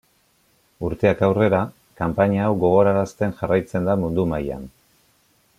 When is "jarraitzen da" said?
3.43-3.99